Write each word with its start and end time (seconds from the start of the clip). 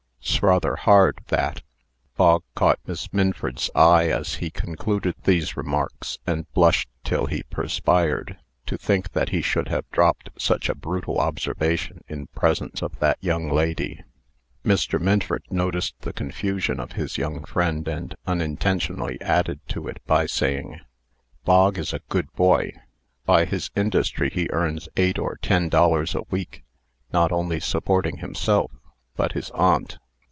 'S 0.23 0.43
rather 0.43 0.75
hard, 0.75 1.19
that." 1.27 1.61
Bog 2.15 2.43
caught 2.55 2.79
Miss 2.87 3.11
Minford's 3.13 3.69
eye 3.75 4.07
as 4.07 4.35
he 4.35 4.49
concluded 4.51 5.13
these 5.23 5.57
remarks, 5.57 6.17
and 6.27 6.51
blushed 6.53 6.89
till 7.03 7.25
he 7.27 7.41
perspired, 7.43 8.37
to 8.67 8.75
think 8.77 9.11
that 9.11 9.29
he 9.29 9.41
should 9.41 9.67
have 9.69 9.89
dropped 9.91 10.29
such 10.39 10.67
a 10.69 10.73
brutal 10.75 11.19
observation 11.19 12.03
in 12.07 12.25
presence 12.27 12.81
of 12.83 12.97
that 12.99 13.17
young 13.19 13.49
lady. 13.51 14.03
Mr. 14.65 14.99
Minford 14.99 15.43
noticed 15.51 15.95
the 16.01 16.13
confusion 16.13 16.79
of 16.79 16.91
his 16.93 17.17
young 17.19 17.43
friend, 17.43 17.87
and 17.87 18.15
unintentionally 18.27 19.19
added 19.21 19.59
to 19.69 19.87
it, 19.87 20.01
by 20.07 20.25
saying: 20.27 20.79
"Bog 21.45 21.77
is 21.79 21.93
a 21.93 22.01
good 22.09 22.31
boy. 22.33 22.71
By 23.25 23.45
his 23.45 23.69
industry, 23.75 24.29
he 24.31 24.49
earns 24.51 24.87
eight 24.97 25.17
or 25.19 25.37
ten 25.43 25.67
dollars 25.69 26.13
a 26.15 26.21
week, 26.31 26.63
not 27.13 27.31
only 27.31 27.59
supporting 27.59 28.17
himself, 28.17 28.71
but 29.15 29.31
his 29.33 29.49
aunt." 29.51 29.97